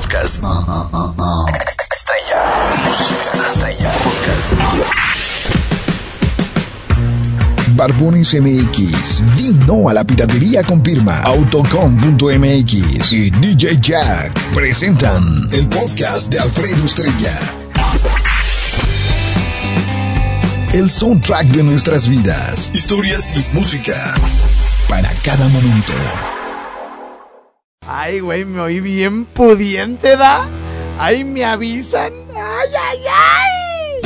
[0.00, 0.42] podcast.
[1.92, 2.40] Estrella.
[4.02, 4.52] Podcast.
[7.76, 16.32] Barbones MX, vino a la piratería con firma Autocom.mx y DJ Jack presentan el podcast
[16.32, 17.38] de Alfredo Estrella.
[20.72, 24.14] El soundtrack de nuestras vidas, historias y música
[24.88, 25.92] para cada momento.
[27.92, 30.48] Ay, güey, me oí bien pudiente, ¿da?
[30.96, 32.12] Ahí me avisan.
[32.32, 34.00] Ay, ay, ay.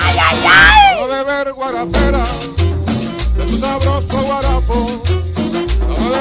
[0.00, 1.02] Ay, ay, ay.
[1.02, 2.24] A beber guarapera
[3.36, 5.03] de tu sabroso guarapo.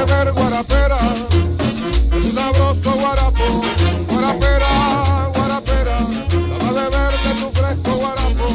[0.05, 3.63] Beber guarapera de tu sabroso guarapo.
[4.09, 4.67] Guarapera,
[5.33, 5.97] guarapera.
[5.97, 8.45] A beber de tu fresco guarapo.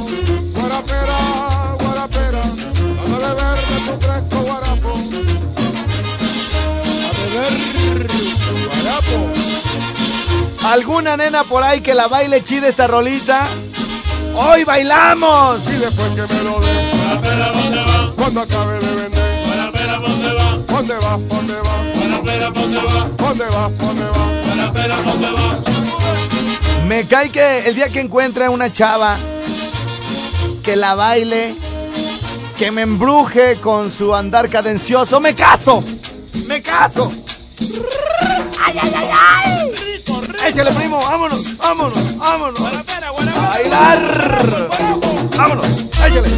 [0.54, 1.18] Guarapera,
[1.80, 2.42] guarapera.
[2.42, 4.90] A beber de tu fresco guarapo.
[7.06, 7.52] A beber
[8.82, 9.16] guarapo.
[10.70, 13.46] ¿Alguna nena por ahí que la baile chida esta rolita?
[14.34, 15.60] ¡Hoy bailamos!
[15.66, 16.92] Y después que me lo dé.
[16.92, 18.12] Guarapera, ¿dónde va?
[18.16, 19.27] Cuando acabe de vender.
[20.88, 21.18] ¿Dónde va?
[21.18, 21.82] ¿Dónde va?
[21.94, 22.18] ¿Dónde va?
[22.18, 23.08] Guarapera, ¿dónde va?
[23.18, 23.68] ¿Dónde va?
[23.68, 24.42] ¿Dónde va?
[24.46, 25.58] Guarapera, ¿dónde va?
[26.86, 29.18] Me cae que el día que encuentre una chava
[30.64, 31.54] que la baile,
[32.56, 35.84] que me embruje con su andar cadencioso, me caso.
[36.46, 37.12] Me caso.
[38.64, 39.72] ¡Ay, ay, ay, ay!
[40.46, 42.62] Échale, primo, vámonos, vámonos, vámonos.
[42.62, 44.68] A bailar.
[45.36, 45.68] Vámonos,
[46.06, 46.28] échale.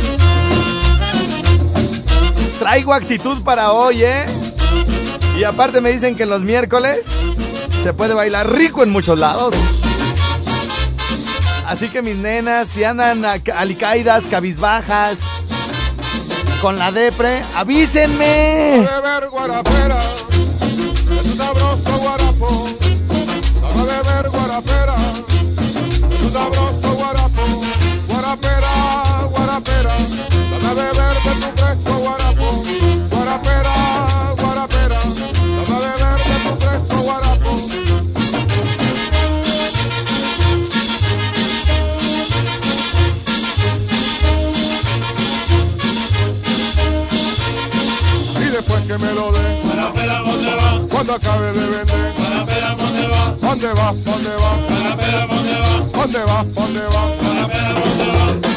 [2.58, 4.39] Traigo actitud para hoy, ¿eh?
[5.40, 7.06] Y aparte me dicen que los miércoles
[7.82, 9.54] se puede bailar rico en muchos lados.
[11.66, 15.18] Así que mis nenas, si andan alicaídas, cabizbajas,
[16.60, 18.86] con la depre, avísenme.
[19.30, 20.02] Guarapera
[21.10, 21.22] de
[31.86, 32.00] tu
[48.90, 49.60] que me lo dé.
[49.62, 50.82] ¿dónde va?
[50.90, 52.12] Cuando acabe de vender.
[52.36, 52.74] ¿dónde va?
[53.40, 53.94] ¿Dónde va?
[54.04, 54.52] ¿Dónde va?
[55.30, 55.84] ¿dónde va?
[55.94, 56.44] ¿Dónde va?
[56.56, 57.02] ¿Dónde va?
[58.42, 58.49] Ay,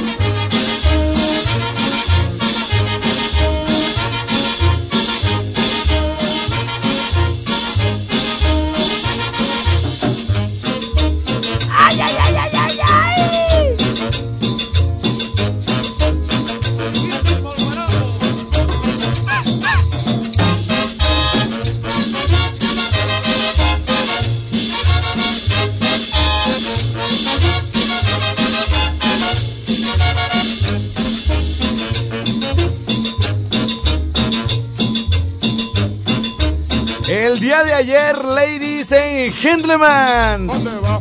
[39.31, 40.99] ¿Dónde va?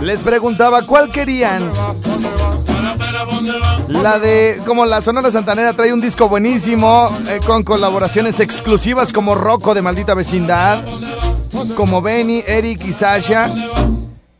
[0.00, 1.70] les preguntaba cuál querían.
[3.88, 9.34] La de, como la Sonora Santanera trae un disco buenísimo, eh, con colaboraciones exclusivas como
[9.34, 10.84] Rocco de Maldita Vecindad,
[11.74, 13.50] como Benny, Eric y Sasha,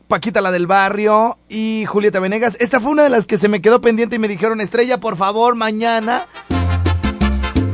[0.06, 2.56] Paquita la del Barrio y Julieta Venegas.
[2.60, 5.16] Esta fue una de las que se me quedó pendiente y me dijeron, Estrella, por
[5.16, 6.26] favor, mañana,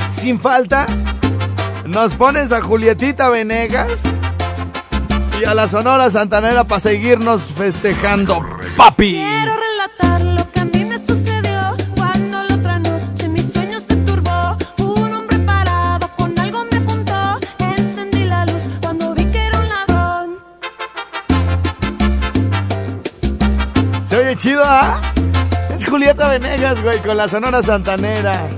[0.09, 0.87] sin falta,
[1.87, 4.03] nos pones a Julietita Venegas
[5.44, 8.43] y a la Sonora Santanera para seguirnos festejando,
[8.77, 9.12] papi.
[9.12, 13.97] Quiero relatar lo que a mí me sucedió cuando la otra noche mi sueño se
[13.97, 14.56] turbó.
[14.78, 17.38] Un hombre parado con algo me apuntó.
[17.59, 20.38] Encendí la luz cuando vi que era un ladrón.
[24.05, 25.00] Se oye chido, ¿ah?
[25.75, 28.49] Es Julieta Venegas, güey, con la Sonora Santanera.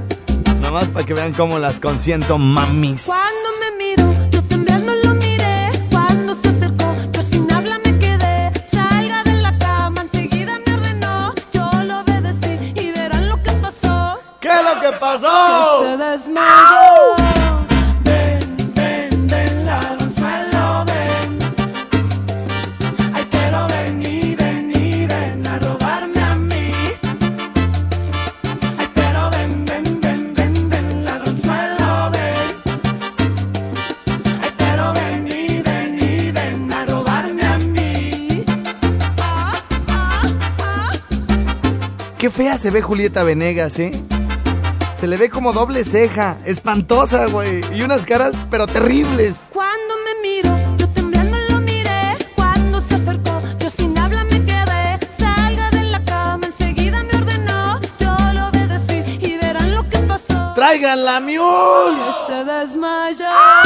[0.60, 3.04] Nomás para que vean cómo las consiento, mamis.
[3.06, 3.25] Cuando
[14.86, 15.82] ¿Qué pasó?
[15.82, 17.16] Que se desmayó.
[18.04, 21.38] Ven, ven, ven, ladronzuelo, ven.
[23.12, 26.70] Ay, pero ven y ven y ven a robarme a mí.
[28.78, 32.36] Ay, pero ven, ven, ven, ven, ven, ladronzuelo, ven.
[34.40, 38.44] Ay, pero ven y ven a robarme a mí.
[42.18, 43.90] Qué fea se ve Julieta Venegas, ¿eh?
[44.96, 47.62] Se le ve como doble ceja, espantosa, güey.
[47.76, 49.48] Y unas caras, pero terribles.
[49.52, 52.16] Cuando me miro, yo temblando lo miré.
[52.34, 54.98] Cuando se acercó, yo sin habla me quedé.
[55.18, 57.78] Salga de la cama, enseguida me ordenó.
[58.00, 60.52] Yo lo obedecí y verán lo que pasó.
[60.54, 62.00] ¡Traigan la Muse!
[62.26, 63.26] Que se desmayó.
[63.64, 63.65] Ven,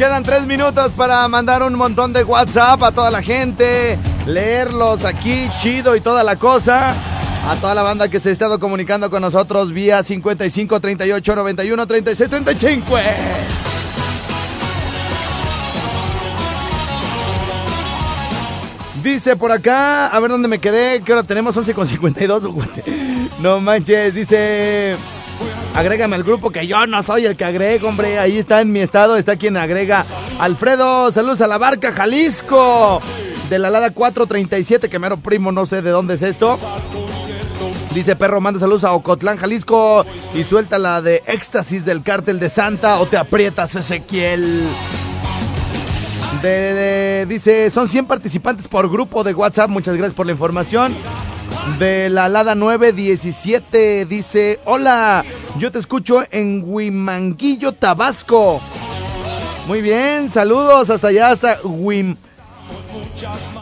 [0.00, 5.46] quedan tres minutos para mandar un montón de WhatsApp a toda la gente, leerlos aquí,
[5.60, 6.94] chido y toda la cosa.
[7.46, 11.86] A toda la banda que se ha estado comunicando con nosotros vía 55 38 91
[11.86, 12.96] 36 35.
[19.02, 22.48] Dice por acá, a ver dónde me quedé, que ahora tenemos 11 con 52.
[23.38, 24.96] No manches, dice,
[25.74, 28.18] agrégame al grupo que yo no soy el que agrego, hombre.
[28.18, 30.04] Ahí está en mi estado, está quien agrega.
[30.38, 33.00] Alfredo, saludos a la barca Jalisco.
[33.48, 36.56] De la Lada 437, que mero primo, no sé de dónde es esto.
[37.92, 40.06] Dice Perro, manda saludos a Ocotlán, Jalisco.
[40.34, 44.62] Y suelta la de éxtasis del cártel de Santa o te aprietas, Ezequiel.
[47.26, 49.68] Dice, son 100 participantes por grupo de WhatsApp.
[49.68, 50.94] Muchas gracias por la información.
[51.78, 55.24] De la Lada 917 dice, hola,
[55.58, 58.60] yo te escucho en Huimanguillo, Tabasco.
[59.66, 62.16] Muy bien, saludos hasta allá, hasta Huim...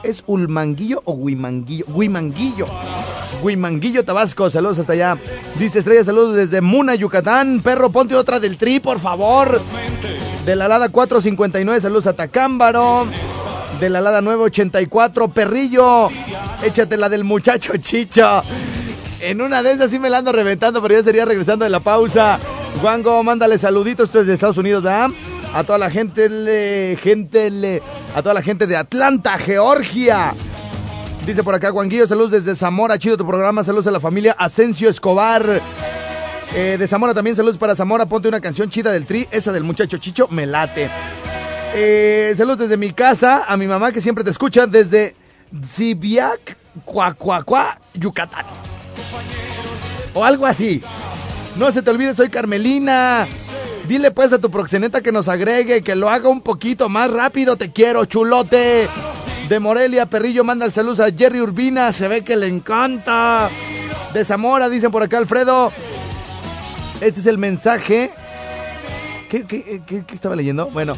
[0.02, 1.84] ¿Es Ulmanguillo o Huimanguillo?
[1.88, 2.66] Huimanguillo.
[3.42, 4.48] Huimanguillo, Tabasco.
[4.50, 5.18] Saludos hasta allá.
[5.58, 7.60] Dice Estrella, saludos desde Muna, Yucatán.
[7.60, 9.60] Perro, ponte otra del tri, por favor.
[10.44, 13.06] De la Lada 459, saludos a Tacámbaro.
[13.80, 16.08] De la Lada 984, Perrillo.
[16.64, 18.42] Échate la del muchacho Chicho.
[19.20, 21.80] En una de esas sí me la ando reventando, pero ya sería regresando de la
[21.80, 22.38] pausa.
[22.80, 25.10] Juango, mándale saluditos, esto es de Estados Unidos, ¿verdad?
[25.54, 27.82] A toda la gente, le, gente, le,
[28.14, 30.34] a toda la gente de Atlanta, Georgia.
[31.24, 34.88] Dice por acá, Juanguillo, saludos desde Zamora, chido tu programa, saludos a la familia Asensio
[34.88, 35.60] Escobar.
[36.54, 39.64] Eh, de Zamora también, saludos para Zamora, ponte una canción chida del tri, esa del
[39.64, 40.88] muchacho Chicho, me late.
[41.74, 45.14] Eh, saludos desde mi casa, a mi mamá que siempre te escucha, desde
[45.64, 48.46] Zibiac, Cuacuacua, Yucatán.
[50.14, 50.82] O algo así.
[51.56, 53.26] No se te olvide, soy Carmelina.
[53.86, 57.56] Dile pues a tu proxeneta que nos agregue, que lo haga un poquito más rápido.
[57.56, 58.88] Te quiero, chulote.
[59.48, 61.92] De Morelia, Perrillo manda el saludo a Jerry Urbina.
[61.92, 63.48] Se ve que le encanta.
[64.12, 65.72] De Zamora, dicen por acá Alfredo.
[67.00, 68.10] Este es el mensaje.
[69.30, 70.66] ¿Qué, qué- qué- qué estaba leyendo?
[70.70, 70.96] Bueno.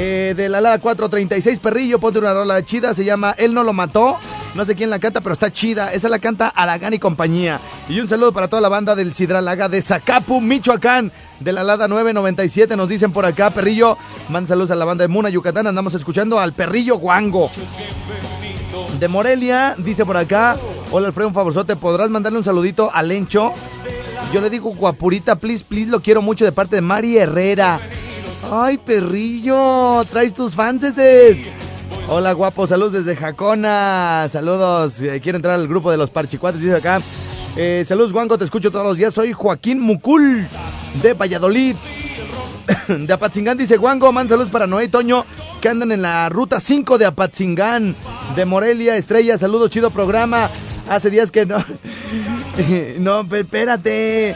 [0.00, 2.94] Eh, de la Lada 436, Perrillo, ponte una rola chida.
[2.94, 4.16] Se llama Él no lo mató.
[4.54, 5.92] No sé quién la canta, pero está chida.
[5.92, 7.60] Esa la canta Aragán y compañía.
[7.88, 11.10] Y un saludo para toda la banda del Sidralaga de Zacapu, Michoacán.
[11.40, 13.98] De la Lada 997 nos dicen por acá, Perrillo.
[14.28, 15.66] Manda saludos a la banda de Muna, Yucatán.
[15.66, 17.50] Andamos escuchando al Perrillo Guango.
[19.00, 20.56] De Morelia, dice por acá.
[20.92, 21.74] Hola Alfredo, un favorzote.
[21.74, 23.52] ¿Podrás mandarle un saludito a Lencho?
[24.32, 27.80] Yo le digo guapurita, please, please, lo quiero mucho de parte de Mari Herrera.
[28.50, 30.82] Ay, perrillo, traes tus fans.
[32.08, 34.26] Hola, guapo, saludos desde Jacona.
[34.30, 37.00] Saludos, eh, quiero entrar al grupo de los parchicuates, dice acá.
[37.56, 39.12] Eh, saludos, Guango, te escucho todos los días.
[39.12, 40.46] Soy Joaquín Mucul,
[41.02, 41.76] de Valladolid.
[42.88, 45.24] de Apatzingán, dice Guango, man, saludos para Noé y Toño,
[45.60, 47.94] que andan en la ruta 5 de Apatzingán.
[48.36, 50.50] de Morelia, Estrella, saludos, chido programa.
[50.88, 51.62] Hace días que no.
[52.98, 54.34] no, espérate.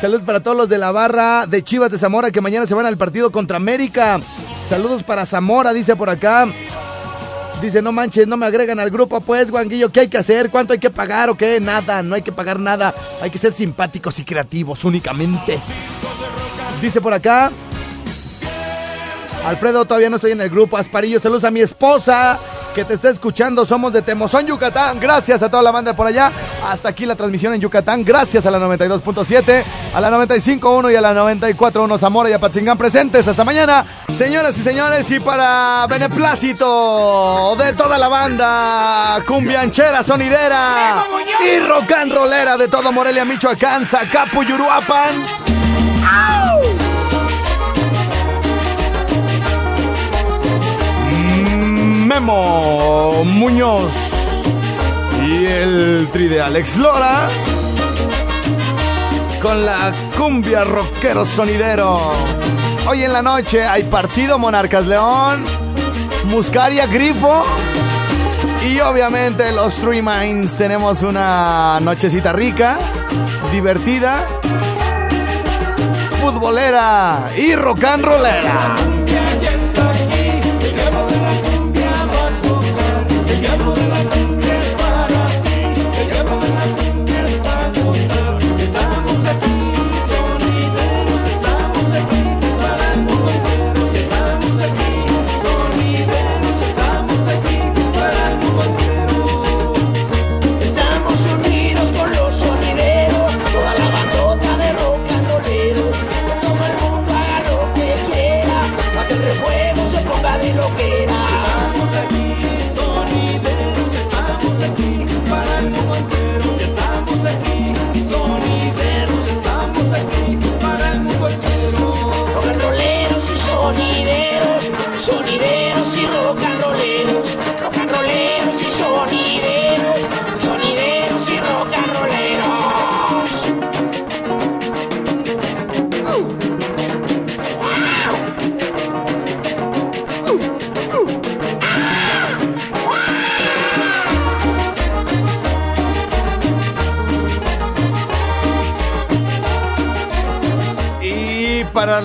[0.00, 2.86] Saludos para todos los de la barra de Chivas de Zamora que mañana se van
[2.86, 4.18] al partido contra América.
[4.64, 6.48] Saludos para Zamora, dice por acá.
[7.60, 10.48] Dice, no manches, no me agregan al grupo, pues, Guanguillo, ¿qué hay que hacer?
[10.48, 11.60] ¿Cuánto hay que pagar o qué?
[11.60, 12.94] Nada, no hay que pagar nada.
[13.20, 15.58] Hay que ser simpáticos y creativos únicamente.
[16.80, 17.50] Dice por acá.
[19.44, 20.78] Alfredo, todavía no estoy en el grupo.
[20.78, 22.38] Asparillo, saludos a mi esposa
[22.74, 23.64] que te está escuchando.
[23.64, 24.98] Somos de Temozón, Yucatán.
[25.00, 26.30] Gracias a toda la banda por allá.
[26.68, 28.04] Hasta aquí la transmisión en Yucatán.
[28.04, 32.78] Gracias a la 92.7, a la 95.1 y a la 94.1 Zamora y a Patzingán
[32.78, 33.26] presentes.
[33.26, 35.10] Hasta mañana, señoras y señores.
[35.10, 41.04] Y para beneplácito de toda la banda, cumbianchera, sonidera
[41.44, 45.24] y rock and rollera de todo Morelia, Michoacán, Zacapu, Yuruapan.
[52.10, 54.42] Memo Muñoz
[55.24, 57.28] y el tri de Alex Lora
[59.40, 62.10] con la cumbia rockero sonidero.
[62.88, 65.44] Hoy en la noche hay partido Monarcas León,
[66.24, 67.44] Muscaria Grifo
[68.68, 70.56] y obviamente los Three Minds.
[70.56, 72.76] Tenemos una nochecita rica,
[73.52, 74.26] divertida,
[76.20, 78.74] futbolera y rock and rollera.
[83.42, 83.79] Estamos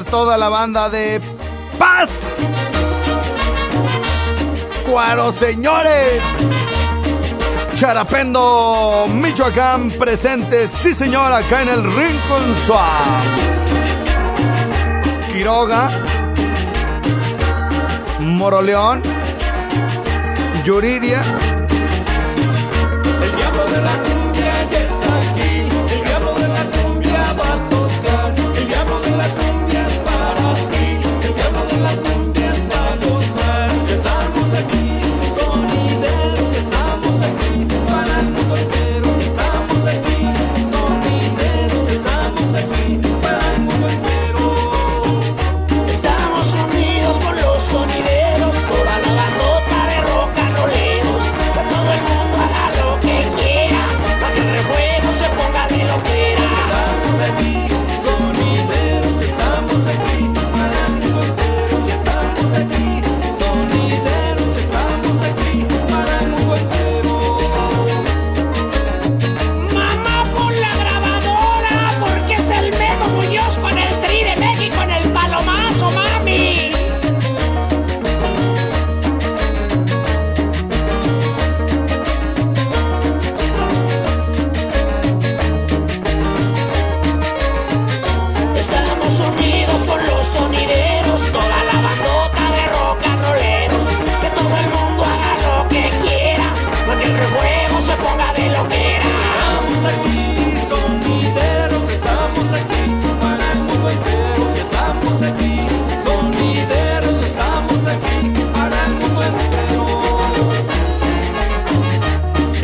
[0.03, 1.21] toda la banda de
[1.79, 2.19] Paz.
[4.89, 6.21] Cuaro, señores.
[7.75, 13.45] Charapendo, Michoacán, presente, sí señor, acá en el Rincón Suave.
[15.31, 15.89] Quiroga,
[18.19, 19.01] Moroleón,
[20.63, 21.21] Yuridia,
[23.21, 24.14] El diablo de la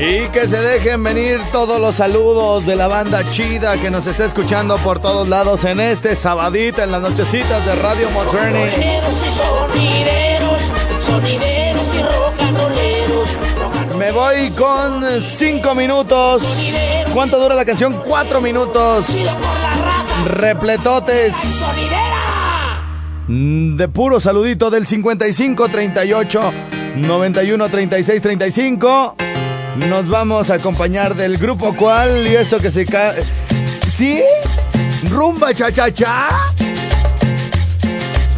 [0.03, 4.25] Y que se dejen venir todos los saludos de la banda chida que nos está
[4.25, 8.72] escuchando por todos lados en este sabadito en las nochecitas de Radio Moderni.
[13.96, 16.41] Me voy con cinco minutos.
[17.13, 18.01] ¿Cuánto dura la canción?
[18.03, 19.05] Cuatro minutos.
[20.25, 21.36] Repletotes.
[21.36, 22.79] sonidera.
[23.77, 26.53] De puro saludito del 55 38
[26.96, 29.15] 91 36 35.
[29.75, 33.24] Nos vamos a acompañar del grupo cual y esto que se cae.
[33.90, 34.22] ¿Sí?
[35.10, 36.30] Rumba cha cha cha.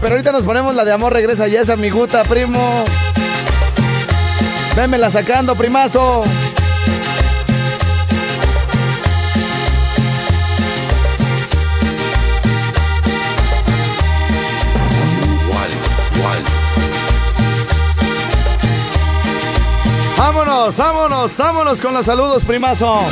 [0.02, 2.84] Pero ahorita nos ponemos la de amor regresa ya esa amiguta, primo.
[4.76, 6.24] Vémela sacando, primazo.
[20.34, 23.06] Vámonos, vámonos, vámonos con los saludos, primazo.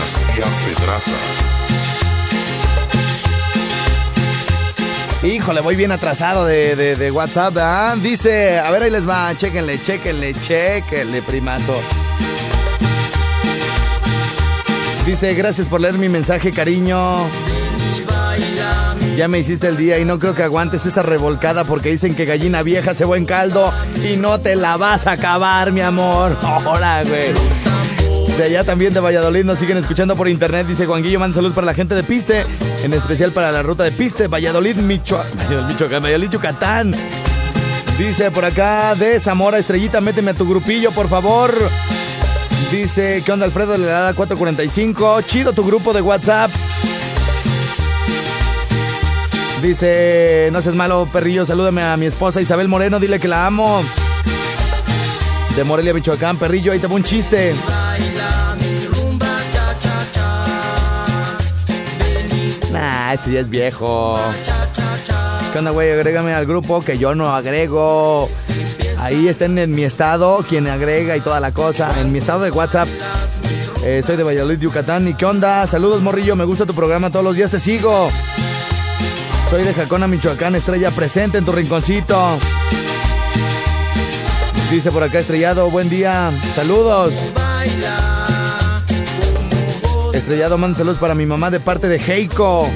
[5.24, 7.56] Híjole, voy bien atrasado de, de- WhatsApp.
[8.02, 11.76] Dice, a ver, ahí les va, chéquenle, chéquenle, chéquenle, primazo.
[15.06, 17.28] Dice, gracias por leer mi mensaje, cariño.
[19.16, 22.26] Ya me hiciste el día y no creo que aguantes esa revolcada porque dicen que
[22.26, 23.72] gallina vieja se buen caldo
[24.10, 26.36] y no te la vas a acabar, mi amor.
[26.66, 27.34] Hola, güey.
[28.38, 30.66] De allá también de Valladolid nos siguen escuchando por internet.
[30.66, 32.46] Dice Juan Guillo, manda salud para la gente de Piste,
[32.84, 36.96] en especial para la ruta de Piste, Valladolid, Michoacán, Valladolid, Yucatán.
[37.98, 41.54] Dice por acá de Zamora, Estrellita, méteme a tu grupillo, por favor.
[42.72, 45.22] Dice, ¿qué onda Alfredo la Helada 445?
[45.24, 46.50] Chido tu grupo de WhatsApp.
[49.62, 53.84] Dice, no seas malo, perrillo, salúdame a mi esposa Isabel Moreno, dile que la amo.
[55.56, 57.54] De Morelia, Michoacán, perrillo, ahí te va un chiste.
[62.72, 64.20] Nah, ese ya es viejo.
[65.52, 65.92] ¿Qué onda, güey?
[65.92, 68.30] Agrégame al grupo que yo no agrego.
[68.98, 71.92] Ahí estén en mi estado, quien agrega y toda la cosa.
[72.02, 72.88] En mi estado de WhatsApp.
[73.84, 75.08] Eh, soy de Valladolid, Yucatán.
[75.08, 75.68] ¿Y qué onda?
[75.68, 76.36] Saludos, morrillo.
[76.36, 77.10] Me gusta tu programa.
[77.12, 78.10] Todos los días te sigo.
[79.52, 80.56] Soy de Jacona, Michoacán.
[80.56, 82.40] Estrella presente en tu rinconcito.
[84.72, 85.70] Dice por acá Estrellado.
[85.70, 86.32] Buen día.
[86.56, 87.14] Saludos.
[90.14, 92.70] Estrellado, manda saludos para mi mamá de parte de Heiko.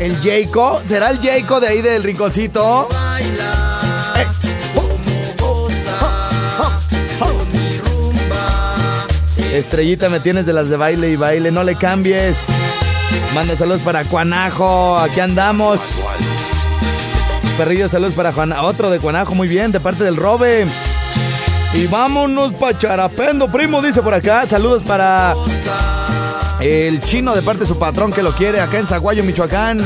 [0.00, 0.82] ¿El Jayco?
[0.84, 2.86] ¿Será el Jayco de ahí del rinconcito?
[9.50, 12.48] Estrellita, me tienes de las de baile y baile, no le cambies.
[13.34, 16.04] Manda saludos para Cuanajo, aquí andamos.
[17.58, 20.66] Perrillo, saludos para Juan, otro de Cuanajo, muy bien, de parte del Robe.
[21.74, 24.46] Y vámonos pa' Charapendo, primo, dice por acá.
[24.46, 25.34] Saludos para
[26.60, 29.80] el chino de parte de su patrón que lo quiere acá en Zaguayo, Michoacán.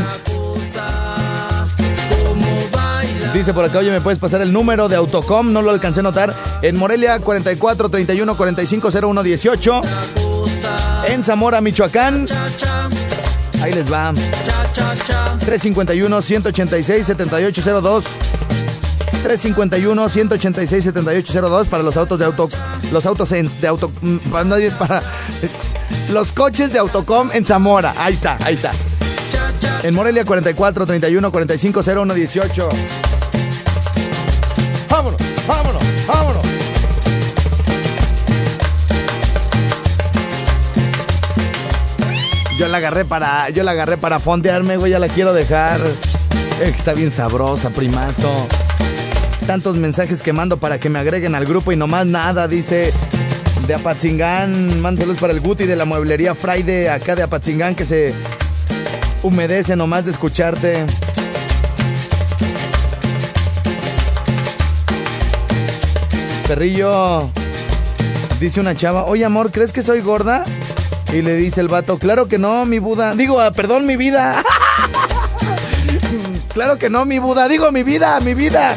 [3.33, 5.53] Dice por acá, oye, ¿me puedes pasar el número de Autocom?
[5.53, 6.35] No lo alcancé a notar.
[6.63, 9.83] En Morelia, 44 31 45 01 18.
[11.09, 12.27] En Zamora, Michoacán.
[13.63, 14.13] Ahí les va.
[15.45, 18.05] 351 186 7802.
[19.23, 22.49] 351 186 7802 para los autos de auto
[22.91, 25.03] los autos en- de auto mm, para, nadie- para
[26.11, 27.93] los coches de Autocom en Zamora.
[27.99, 28.73] Ahí está, ahí está.
[29.83, 32.69] En Morelia 44 31 45 01 18.
[34.89, 36.45] Vámonos, vámonos, vámonos.
[42.61, 45.81] Yo la agarré para yo la agarré para fondearme, güey, ya la quiero dejar.
[46.61, 48.31] Está bien sabrosa, primazo.
[49.47, 52.93] Tantos mensajes que mando para que me agreguen al grupo y nomás nada, dice
[53.67, 54.79] de Apatzingán.
[54.83, 58.13] Manda saludos para el Guti de la mueblería Friday acá de Apatzingán que se
[59.23, 60.85] humedece nomás de escucharte.
[66.47, 67.31] Perrillo,
[68.39, 70.45] dice una chava, oye amor, ¿crees que soy gorda?
[71.13, 73.15] Y le dice el vato, claro que no, mi Buda.
[73.15, 74.43] Digo, ah, perdón, mi vida.
[76.55, 77.49] claro que no, mi Buda.
[77.49, 78.77] Digo, mi vida, mi vida.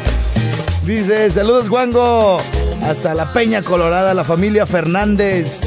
[0.84, 2.38] Dice, saludos, Juango.
[2.82, 5.60] Hasta la Peña Colorada, la familia Fernández.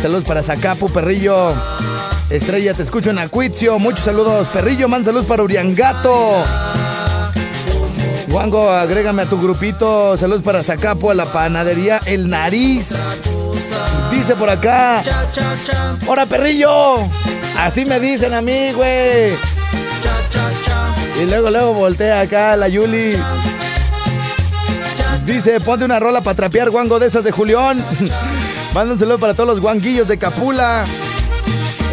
[0.00, 1.52] Saludos para Zacapu, Perrillo.
[2.30, 3.78] Estrella, te escucho en Acuitzio.
[3.78, 4.88] Muchos saludos, Perrillo.
[4.88, 6.42] Man, saludos para Uriangato.
[8.30, 10.16] Juango, agrégame a tu grupito.
[10.16, 12.94] Saludos para Zacapu, a la panadería El Nariz.
[14.10, 15.02] Dice por acá.
[16.06, 16.96] ¡Hora, perrillo!
[17.58, 19.32] Así me dicen a mí, güey.
[21.20, 23.16] Y luego, luego voltea acá la Yuli.
[25.26, 27.82] Dice, ponte una rola para trapear guango de esas de Julián.
[28.74, 30.84] Manda un saludo para todos los guanguillos de Capula.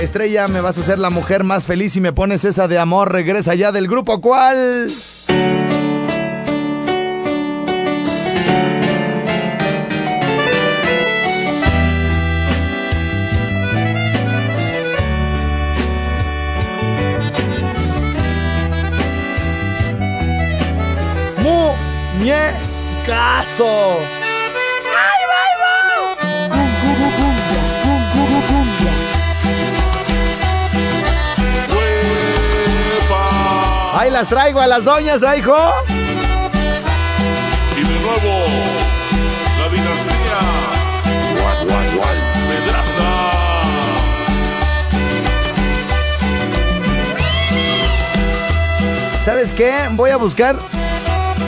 [0.02, 3.12] Estrella, me vas a hacer la mujer más feliz si me pones esa de amor.
[3.12, 4.90] Regresa ya del grupo cuál.
[22.20, 23.98] Muñecazo.
[33.10, 34.00] ¡Huepa!
[34.00, 35.72] Ahí las traigo a las doñas, ¿eh, hijo.
[37.78, 38.48] Y de nuevo,
[39.60, 40.40] la dinastía.
[41.42, 42.18] Gual, gual, gual.
[42.50, 43.10] Pedraza.
[49.24, 49.88] ¿Sabes qué?
[49.92, 50.69] Voy a buscar.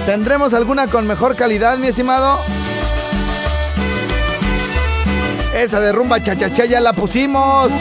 [0.06, 2.40] ¿Tendremos alguna con mejor calidad, mi estimado?
[5.56, 7.72] Esa de rumba chachachá ya la pusimos.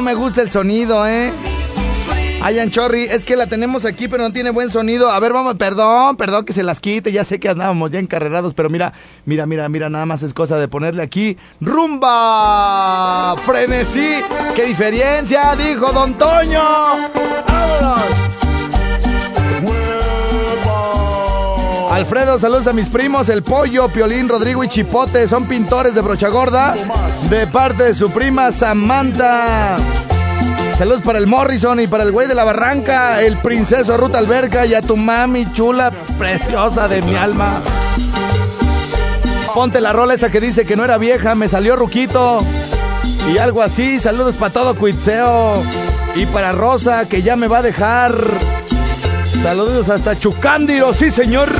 [0.00, 1.30] No me gusta el sonido, ¿eh?
[2.40, 5.10] Ay, Anchorri, es que la tenemos aquí, pero no tiene buen sonido.
[5.10, 7.12] A ver, vamos, perdón, perdón que se las quite.
[7.12, 8.94] Ya sé que andábamos ya encarrerados, pero mira,
[9.26, 14.20] mira, mira, mira, nada más es cosa de ponerle aquí rumba, frenesí.
[14.56, 15.54] ¡Qué diferencia!
[15.54, 16.62] Dijo Don Toño.
[17.46, 18.49] ¡Vámonos!
[22.00, 26.28] Alfredo, saludos a mis primos, el Pollo, Piolín, Rodrigo y Chipote, son pintores de brocha
[26.28, 26.74] gorda,
[27.28, 29.76] de parte de su prima Samantha.
[30.78, 34.64] Saludos para el Morrison y para el güey de la barranca, el princeso Ruta Alberca
[34.64, 37.60] y a tu mami chula, preciosa de mi alma.
[39.54, 42.42] Ponte la rola esa que dice que no era vieja, me salió ruquito.
[43.30, 45.62] Y algo así, saludos para todo Cuitseo.
[46.14, 48.14] Y para Rosa, que ya me va a dejar.
[49.42, 51.50] Saludos hasta Chucándiro, sí señor.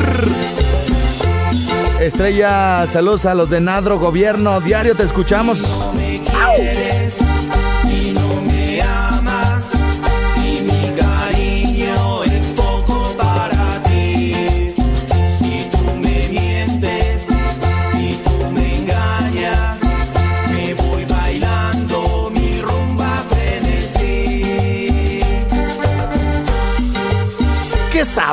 [1.98, 4.60] Estrella, saludos a los de Nadro Gobierno.
[4.60, 5.64] Diario te escuchamos.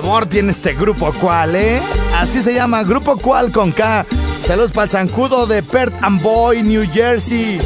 [0.07, 1.81] ¿Qué sabor tiene este grupo cual, eh?
[2.15, 4.05] Así se llama, Grupo Cual con K.
[4.41, 7.59] Saludos para el zancudo de Perth and Boy, New Jersey.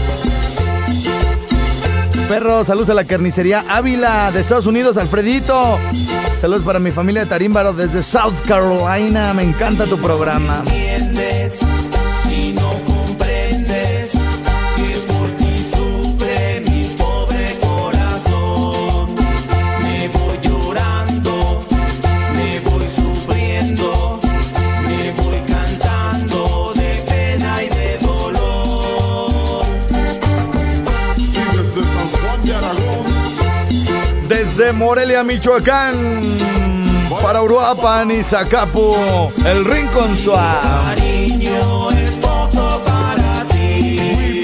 [2.27, 5.77] Perro, saludos a la carnicería Ávila de Estados Unidos, Alfredito.
[6.35, 9.35] Saludos para mi familia de Tarímbaro desde South Carolina.
[9.35, 10.63] Me encanta tu programa.
[34.73, 35.95] Morelia, Michoacán.
[37.21, 38.95] Para Uruapan y Zacapu,
[39.45, 40.59] el Rincón Suave.
[40.61, 44.43] Cariño es poco para ti.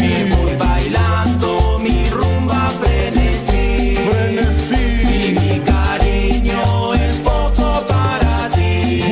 [0.00, 3.96] Me voy bailando mi rumba frenesí.
[3.96, 5.38] Frenesí.
[5.40, 9.02] Mi cariño es poco para ti.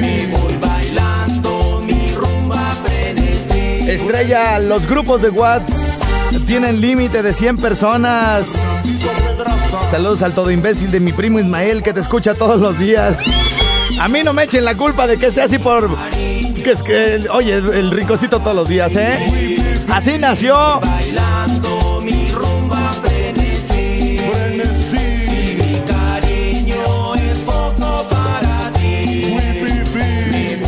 [0.00, 3.90] Me voy bailando mi rumba frenesí.
[3.90, 5.85] Estrella, los grupos de Watts
[6.46, 8.52] tienen límite de 100 personas.
[9.90, 13.24] Saludos al todo imbécil de mi primo Ismael que te escucha todos los días.
[14.00, 15.94] A mí no me echen la culpa de que esté así por...
[16.12, 19.56] Que es que, oye, el ricocito todos los días, ¿eh?
[19.92, 20.80] Así nació.
[20.80, 24.20] Bailando mi rumba frenesí.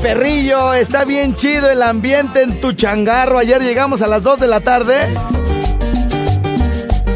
[0.03, 3.39] Perrillo, está bien chido el ambiente en tu changarro.
[3.39, 4.95] Ayer llegamos a las 2 de la tarde.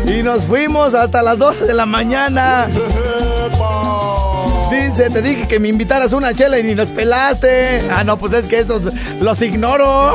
[0.05, 2.67] Y nos fuimos hasta las 12 de la mañana.
[4.71, 7.83] Dice, te dije que me invitaras una chela y ni nos pelaste.
[7.91, 8.83] Ah, no, pues es que esos
[9.21, 10.15] los ignoro.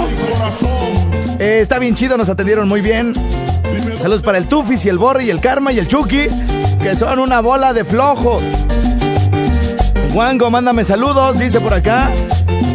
[1.39, 3.13] Eh, está bien chido, nos atendieron muy bien.
[3.99, 6.27] Saludos para el Tufis y el Borre y el Karma y el Chucky,
[6.81, 8.41] que son una bola de flojo.
[10.13, 12.11] Wango, mándame saludos, dice por acá.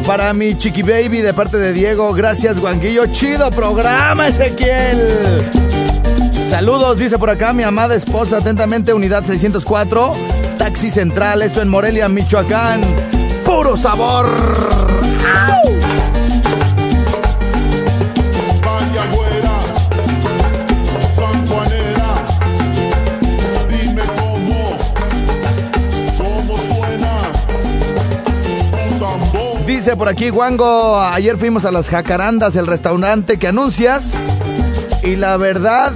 [0.07, 2.13] Para mi chiqui baby de parte de Diego.
[2.13, 3.07] Gracias, Wanguillo.
[3.07, 5.72] Chido programa, Ezequiel.
[6.53, 8.37] Saludos, dice por acá mi amada esposa.
[8.37, 10.13] Atentamente, unidad 604.
[10.59, 12.83] Taxi Central, esto en Morelia, Michoacán.
[13.43, 14.27] Puro sabor.
[15.25, 15.73] ¡Au!
[29.67, 34.13] Dice por aquí, Wango, ayer fuimos a las Jacarandas, el restaurante que anuncias.
[35.03, 35.95] Y la verdad,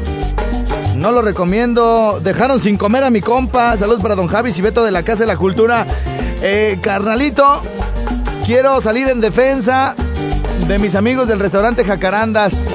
[0.96, 2.20] no lo recomiendo.
[2.22, 3.76] Dejaron sin comer a mi compa.
[3.76, 5.86] Saludos para don Javi Beto de la Casa de la Cultura.
[6.42, 7.62] Eh, carnalito,
[8.44, 9.94] quiero salir en defensa
[10.66, 12.66] de mis amigos del restaurante Jacarandas.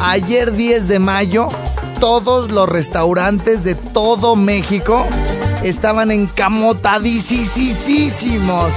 [0.00, 1.48] Ayer 10 de mayo,
[2.00, 5.06] todos los restaurantes de todo México
[5.62, 8.72] estaban encamotadísimos.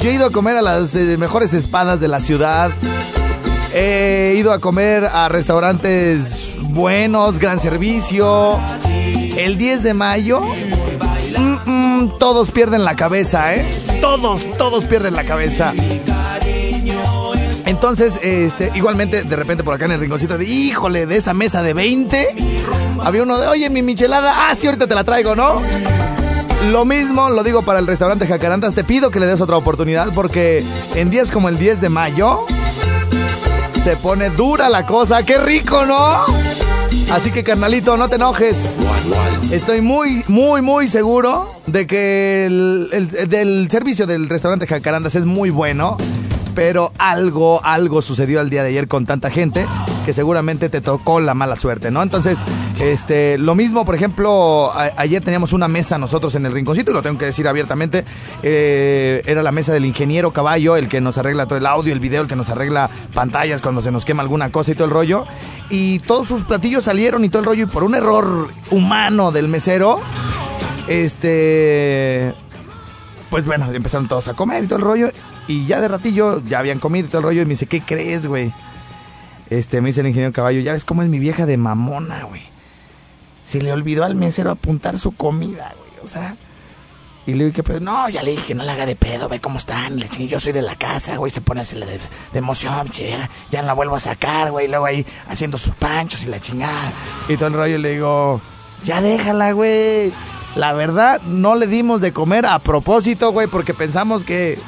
[0.00, 2.70] Yo he ido a comer a las eh, mejores espadas de la ciudad.
[3.74, 6.45] He ido a comer a restaurantes
[6.76, 8.60] buenos, gran servicio.
[8.84, 10.40] El 10 de mayo,
[11.36, 13.66] mm, mm, todos pierden la cabeza, ¿eh?
[14.00, 15.72] Todos, todos pierden la cabeza.
[17.64, 21.62] Entonces, este, igualmente, de repente por acá en el rinconcito de, híjole, de esa mesa
[21.62, 22.36] de 20,
[23.02, 25.60] había uno de, oye, mi michelada, ah, sí, ahorita te la traigo, ¿no?
[26.70, 30.12] Lo mismo lo digo para el restaurante Jacarandas, te pido que le des otra oportunidad
[30.14, 32.46] porque en días como el 10 de mayo
[33.82, 36.24] se pone dura la cosa, qué rico, ¿no?
[37.10, 38.78] Así que carnalito, no te enojes.
[39.50, 45.24] Estoy muy, muy, muy seguro de que el, el- del servicio del restaurante Jacarandas es
[45.24, 45.96] muy bueno,
[46.54, 49.66] pero algo, algo sucedió el día de ayer con tanta gente
[50.06, 52.00] que seguramente te tocó la mala suerte, ¿no?
[52.00, 52.38] Entonces,
[52.78, 57.02] este, lo mismo, por ejemplo, ayer teníamos una mesa nosotros en el rinconcito, y lo
[57.02, 58.04] tengo que decir abiertamente,
[58.44, 61.98] eh, era la mesa del ingeniero Caballo, el que nos arregla todo el audio, el
[61.98, 64.92] video, el que nos arregla pantallas cuando se nos quema alguna cosa y todo el
[64.92, 65.26] rollo,
[65.70, 69.48] y todos sus platillos salieron y todo el rollo, y por un error humano del
[69.48, 69.98] mesero,
[70.86, 72.32] este,
[73.28, 75.08] pues bueno, empezaron todos a comer y todo el rollo.
[75.48, 77.42] Y ya de ratillo, ya habían comido y todo el rollo.
[77.42, 78.52] Y me dice, ¿qué crees, güey?
[79.50, 82.42] Este, me dice el ingeniero caballo, ya ves cómo es mi vieja de mamona, güey.
[83.42, 86.04] Se le olvidó al mesero apuntar su comida, güey.
[86.04, 86.36] O sea.
[87.26, 87.80] Y le ¿qué pedo?
[87.80, 89.98] No, ya le dije no la haga de pedo, ve cómo están.
[89.98, 91.32] Le dije, yo soy de la casa, güey.
[91.32, 93.16] Se pone así de, de emoción, che,
[93.50, 94.68] ya, la vuelvo a sacar, güey.
[94.68, 96.92] Luego ahí haciendo sus panchos y la chingada.
[97.28, 98.40] Y todo el rollo le digo,
[98.84, 100.12] ya déjala, güey.
[100.54, 104.58] La verdad, no le dimos de comer a propósito, güey, porque pensamos que.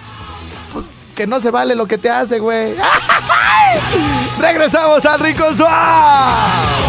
[0.73, 2.75] pues, que no se vale lo que te hace, güey.
[4.39, 6.89] Regresamos al Rico Suave.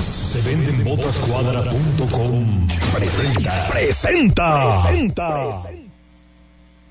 [0.00, 2.68] Se venden botascuadra.com.
[2.92, 3.66] Presenta.
[3.70, 4.82] Presenta.
[4.82, 5.52] Presenta.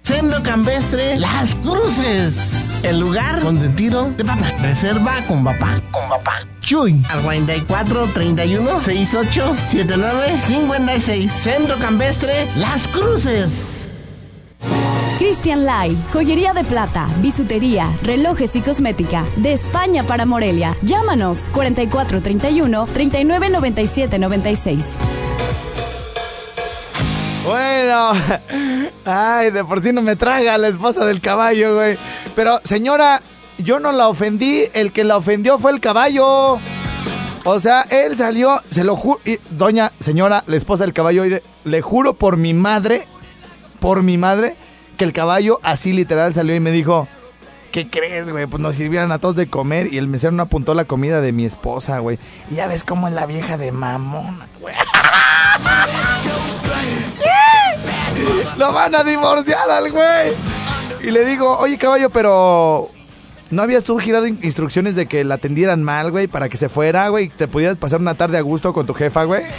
[0.03, 2.83] Centro Campestre Las Cruces.
[2.83, 4.51] El lugar consentido de papá.
[4.61, 5.81] Reserva con papá.
[5.91, 6.39] Con papá.
[6.65, 7.01] Chuy.
[7.09, 11.31] Al 44 31 68 79 56.
[11.31, 13.87] Centro Campestre Las Cruces.
[15.19, 19.23] Christian Lai, joyería de plata, bisutería, relojes y cosmética.
[19.37, 20.75] De España para Morelia.
[20.81, 24.97] Llámanos 4431 3997 96.
[27.45, 28.11] Bueno,
[29.05, 31.95] ay, de por sí no me traga la esposa del caballo, güey.
[32.35, 33.21] Pero, señora,
[33.57, 36.59] yo no la ofendí, el que la ofendió fue el caballo.
[37.47, 39.19] O sea, él salió, se lo juro,
[39.51, 41.23] doña, señora, la esposa del caballo,
[41.63, 43.07] le, juro por mi madre,
[43.79, 44.55] por mi madre,
[44.97, 47.07] que el caballo así literal salió y me dijo,
[47.71, 48.47] ¿qué crees, güey?
[48.47, 51.33] Pues nos sirvieron a todos de comer y el mesero no apuntó la comida de
[51.33, 52.17] mi esposa, güey.
[52.49, 54.73] Y ya ves cómo es la vieja de mamona, güey.
[58.57, 60.33] Lo van a divorciar al güey.
[61.03, 62.89] Y le digo, oye caballo, pero
[63.55, 66.69] ¿no habías tú girado in- instrucciones de que la atendieran mal, güey, para que se
[66.69, 67.25] fuera, güey?
[67.25, 69.43] y Te pudieras pasar una tarde a gusto con tu jefa, güey.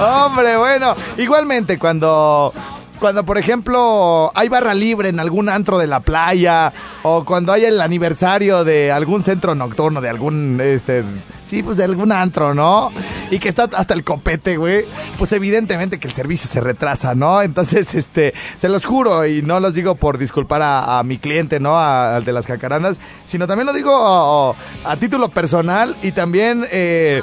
[0.00, 2.52] Hombre, bueno, igualmente cuando
[3.00, 7.64] cuando por ejemplo hay barra libre en algún antro de la playa o cuando hay
[7.64, 11.02] el aniversario de algún centro nocturno de algún este
[11.50, 12.92] sí, pues de algún antro, ¿no?
[13.30, 14.84] Y que está hasta el copete, güey.
[15.18, 17.42] Pues evidentemente que el servicio se retrasa, ¿no?
[17.42, 21.78] Entonces, este, se los juro y no los digo por disculpar a, mi cliente, ¿no?
[21.78, 27.22] Al de las jacarandas, sino también lo digo a, a título personal y también eh,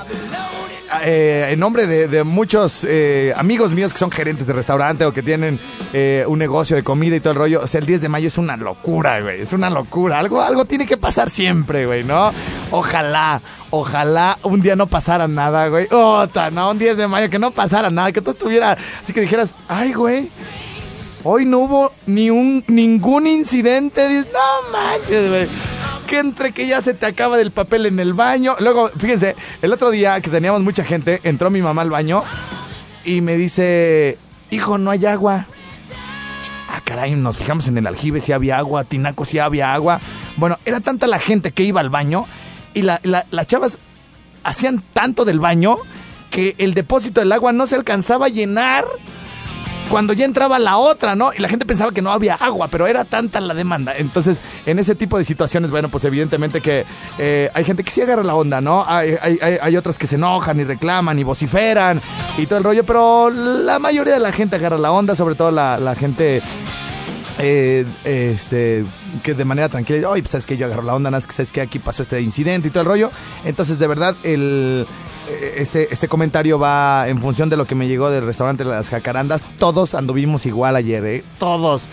[1.03, 5.21] eh, en nombre de, muchos eh, amigos míos que son gerentes de restaurante o que
[5.23, 5.59] tienen
[5.93, 8.27] eh, un negocio de comida y todo el rollo, o sea, el 10 de mayo
[8.27, 10.19] es una locura, güey, es una locura.
[10.19, 12.31] Algo, algo tiene que pasar siempre, güey, ¿no?
[12.71, 15.87] Ojalá, ojalá un día no pasara nada, güey.
[15.91, 19.21] Ota, no, un 10 de mayo que no pasara nada, que todo estuviera, así que
[19.21, 20.29] dijeras, ay, güey.
[21.23, 24.07] Hoy no hubo ni un, ningún incidente.
[24.07, 25.76] Dices, no manches, güey.
[26.07, 28.55] Que entre que ya se te acaba del papel en el baño.
[28.59, 32.23] Luego, fíjense, el otro día que teníamos mucha gente, entró mi mamá al baño
[33.03, 34.17] y me dice,
[34.49, 35.45] hijo, no hay agua.
[36.69, 39.99] Ah, caray, nos fijamos en el aljibe si había agua, Tinaco si había agua.
[40.37, 42.25] Bueno, era tanta la gente que iba al baño
[42.73, 43.79] y la- la- las chavas
[44.43, 45.77] hacían tanto del baño
[46.29, 48.85] que el depósito del agua no se alcanzaba a llenar
[49.89, 51.31] cuando ya entraba la otra, ¿no?
[51.33, 53.95] Y la gente pensaba que no había agua, pero era tanta la demanda.
[53.97, 56.85] Entonces, en ese tipo de situaciones, bueno, pues evidentemente que
[57.17, 58.83] eh, hay gente que sí agarra la onda, ¿no?
[58.87, 62.01] Hay, hay- hay- otras que se enojan y reclaman y vociferan
[62.37, 65.51] y todo el rollo, pero la mayoría de la gente agarra la onda, sobre todo
[65.51, 66.41] la, la gente
[67.39, 68.83] eh, este,
[69.23, 71.51] que de manera tranquila, oye, pues sabes que yo agarro la onda, más que sabes
[71.51, 73.11] que aquí pasó este incidente y todo el rollo.
[73.45, 74.87] Entonces, de verdad, el,
[75.55, 79.43] este, este comentario va en función de lo que me llegó del restaurante Las Jacarandas.
[79.59, 81.23] Todos anduvimos igual ayer, ¿eh?
[81.39, 81.89] Todos.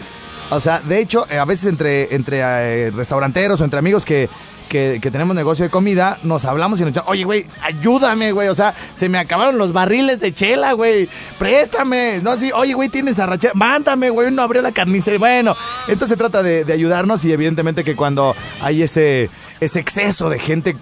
[0.50, 4.28] O sea, de hecho, eh, a veces entre, entre eh, restauranteros o entre amigos que,
[4.68, 8.48] que, tenemos negocio de comida, nos hablamos y nos dicen, oye, güey, ayúdame, güey.
[8.48, 11.08] O sea, se me acabaron los barriles de chela, güey.
[11.38, 12.20] Préstame.
[12.22, 13.54] No, así, oye, güey, tienes arrachera.
[13.54, 15.18] Mándame, güey, no abrió la carnicería.
[15.18, 15.56] Bueno,
[15.88, 20.38] entonces se trata de, de ayudarnos y evidentemente que cuando hay ese, ese exceso de
[20.38, 20.76] gente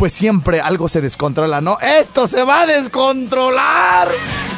[0.00, 1.78] pues siempre algo se descontrola, ¿no?
[1.78, 4.08] Esto se va a descontrolar,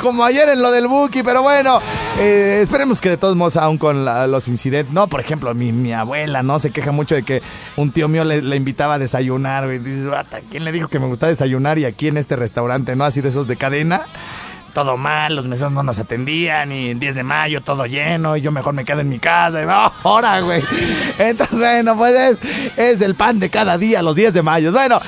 [0.01, 1.81] como ayer en lo del Buki, pero bueno,
[2.21, 5.93] eh, esperemos que de todos modos, aún con los incidentes, no, por ejemplo, mi, mi
[5.93, 6.61] abuela, ¿no?
[6.61, 7.43] Se queja mucho de que
[7.77, 9.81] un tío mío le, invitaba a desayunar, güey.
[9.81, 11.77] Dices, "Bata, ¿quién le dijo que me gusta desayunar?
[11.77, 13.03] Y aquí en este restaurante, ¿no?
[13.03, 14.03] Así de esos de cadena.
[14.73, 18.41] Todo mal, los meseros no nos atendían y el 10 de mayo todo lleno y
[18.41, 20.63] yo mejor me quedo en mi casa y va, ahora, güey.
[21.19, 24.73] Entonces, bueno, pues es, es el pan de cada día, los 10 de mayo.
[24.73, 24.99] Bueno,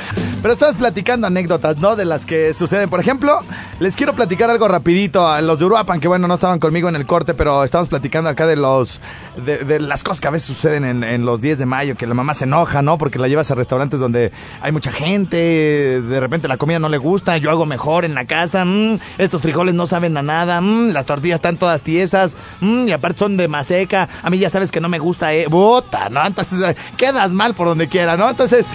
[0.45, 1.97] pero estás platicando anécdotas, ¿no?
[1.97, 2.91] De las que suceden.
[2.91, 3.39] Por ejemplo,
[3.81, 6.97] les quiero platicar algo rapidito a los de Uruapan, que bueno, no estaban conmigo en
[6.97, 9.01] el corte, pero estamos platicando acá de los
[9.43, 12.13] de, las cosas que a veces suceden en, en los 10 de mayo, que la
[12.13, 12.99] mamá se enoja, ¿no?
[12.99, 16.99] Porque la llevas a restaurantes donde hay mucha gente, de repente la comida no le
[16.99, 20.91] gusta, yo hago mejor en la casa, mm, estos frijoles no saben a nada, mm,
[20.91, 24.71] las tortillas están todas tiesas, mm, y aparte son de maseca, a mí ya sabes
[24.71, 26.27] que no me gusta, eh, bota, ¿no?
[26.27, 28.29] Entonces eh, quedas mal por donde quiera, ¿no?
[28.29, 28.67] Entonces,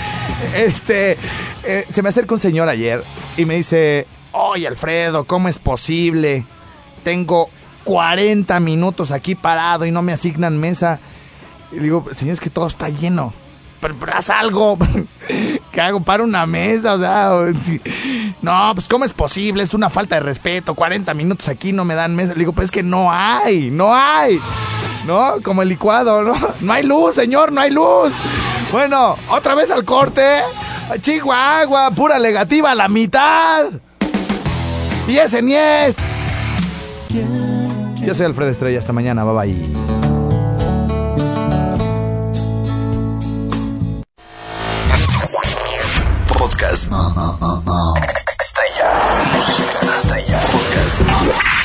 [0.56, 1.16] este,
[1.64, 3.04] eh, se me acerca un señor ayer
[3.38, 6.46] y me dice, oye Alfredo, ¿cómo es posible?
[7.04, 7.50] Tengo
[7.84, 11.00] 40 minutos aquí parado y no me asignan mesa.
[11.72, 13.34] Y digo, señor, es que todo está lleno.
[13.80, 14.78] Pero, haz algo.
[15.72, 16.02] ¿Qué hago?
[16.02, 17.32] Para una mesa, o sea.
[18.42, 19.64] No, pues ¿cómo es posible?
[19.64, 20.74] Es una falta de respeto.
[20.74, 22.34] 40 minutos aquí no me dan mesa.
[22.34, 24.40] Le digo, pues es que no hay, no hay.
[25.06, 25.36] ¿No?
[25.44, 26.36] Como el licuado, ¿no?
[26.60, 28.14] No hay luz, señor, no hay luz.
[28.72, 30.42] Bueno, otra vez al corte.
[30.98, 33.66] Chihuahua, pura negativa a la mitad.
[35.08, 35.98] Y ese ni es.
[38.02, 38.80] Yo soy Alfredo Estrella.
[38.80, 39.24] Hasta mañana.
[39.24, 40.00] Bye bye.
[46.38, 46.92] Podcast.
[48.40, 49.20] Estrella.
[49.34, 50.40] Música estrella.
[50.52, 51.59] Podcast.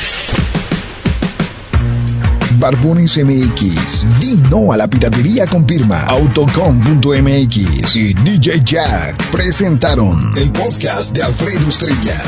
[2.64, 4.18] Barbones MX.
[4.18, 6.00] Di no a la piratería con firma.
[6.04, 12.22] Autocom.mx y DJ Jack presentaron el podcast de Alfredo Estrella.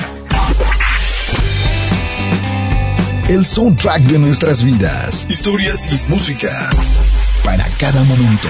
[3.29, 5.27] El soundtrack de nuestras vidas.
[5.31, 6.69] Historias y música.
[7.43, 8.49] Para cada momento.